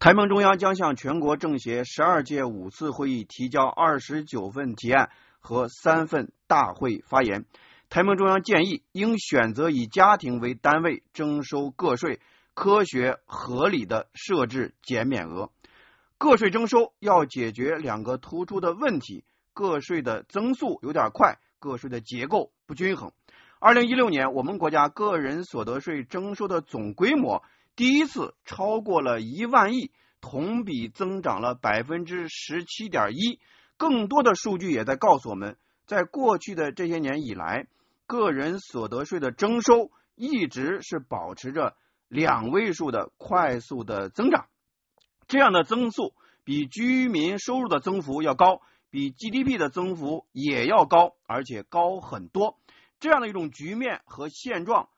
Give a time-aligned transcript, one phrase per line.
[0.00, 7.44] 台盟中央将向全国政协十二届五次会议提交二十九份提案和三份大会发言。
[7.90, 12.18] 台盟中央建议，应选择以家庭为单位征收个税，
[12.54, 15.50] 科学合理的设置减免额。
[16.16, 23.12] 个税征收要解决两个突出的问题：个税的增速有点快，个税的结构不均衡。
[23.62, 27.42] 二零一六年，我们国家个人所得税征收的总规模。
[27.76, 29.90] 第一次超过了一万亿，
[30.22, 33.38] 同比增长了百分之十七点一。
[33.76, 37.66] 更多的数据也在告诉我们，在过去的这些年以来，
[38.06, 41.76] 个人所得税的征收一直是保持着
[42.08, 44.46] 两位数的快速的增长。
[45.28, 52.56] 这样的增速比居民收入的增幅要高，比 GDP 的增幅也要高，而且高很多。
[53.00, 54.88] 这样的一种局面和现状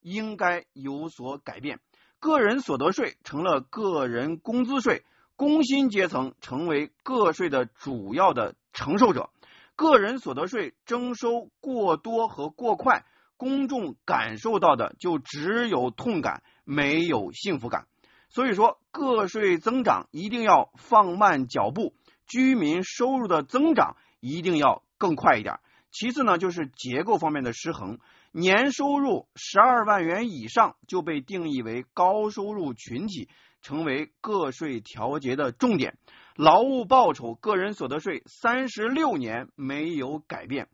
[0.00, 1.80] 应该有所改变。
[2.18, 5.04] 个人所得税成了个人工资税，
[5.36, 9.30] 工薪阶层成为个税的主要的承受者。
[9.74, 13.04] 个人所得税征收过多和过快，
[13.36, 17.86] 公众感受到的就只有痛感，没有幸福感。
[18.28, 21.94] 所以说，个税增长一定要放慢脚步，
[22.26, 25.58] 居民收入的增长一定要更快一点。
[25.92, 27.98] 其次呢，就是结构方面的失衡。
[28.32, 33.28] 年收入十二万元以上就被定义为高收入群体，
[33.60, 35.98] 成为个税调节的重点。
[36.34, 40.68] 劳务报酬个人所得税三十六年没有改变，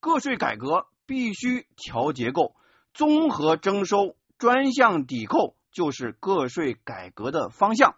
[0.00, 2.54] 个税改革必须调结构，
[2.92, 7.94] 综合征收、专项抵扣就是个税改革的方向。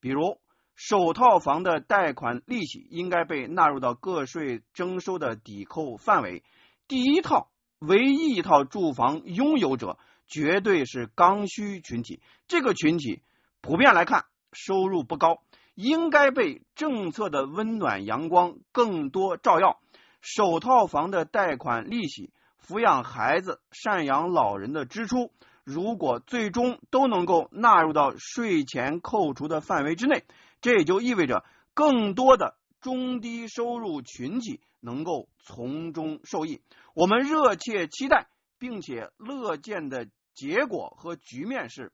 [0.00, 0.38] 比如，
[0.74, 6.42] 首套房的贷款利息应该被纳入到个税征收的抵扣范围。
[6.88, 7.48] 第一套。
[7.80, 13.20] 唯一一套住房拥有者绝对是刚需群体，这个群体
[13.60, 15.42] 普遍来看收入不高，
[15.74, 19.80] 应该被政策的温暖阳光更多照耀。
[20.22, 22.32] 首套房的贷款利息、
[22.66, 25.30] 抚养孩子、赡养老人的支出，
[25.62, 30.24] 如果最终都能够纳入到税前扣除的范围之内，
[30.64, 31.44] 这也就意味着
[31.74, 34.60] 更多的中低收入群体。
[34.86, 36.60] 能够从中受益，
[36.92, 38.26] 我们热切期待
[38.58, 41.90] 并且乐见的结果和局面是，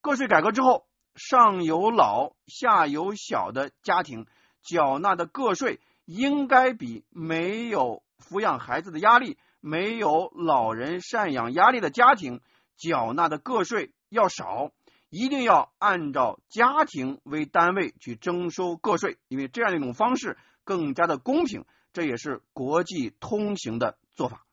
[0.00, 4.26] 个税改革之后，上有老下有小的家庭
[4.62, 12.40] 缴纳的个税应该比没有抚养孩子的压力、没有老人赡养压力的家庭
[12.78, 14.70] 缴纳的个税要少，
[15.12, 21.66] 一定要按照家庭为单位去征收个税，因为这样一种方式更加的公平。
[21.92, 24.46] 这也是国际通行的做法。